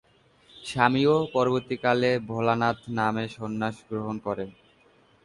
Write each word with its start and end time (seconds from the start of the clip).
স্বামীও 0.51 1.15
পরবর্তীকালে 1.33 2.11
ভোলানাথ 2.29 2.79
নামে 2.97 3.25
সন্ন্যাস 3.37 3.75
গ্রহণ 3.89 4.15
করেন। 4.25 4.49